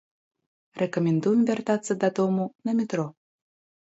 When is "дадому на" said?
2.05-2.75